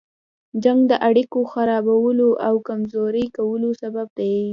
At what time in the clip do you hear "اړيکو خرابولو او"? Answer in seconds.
1.07-2.55